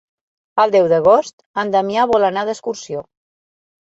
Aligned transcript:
El 0.61 0.71
deu 0.75 0.87
d'agost 0.93 1.43
en 1.63 1.73
Damià 1.75 2.05
vol 2.13 2.25
anar 2.31 2.47
d'excursió. 2.47 3.05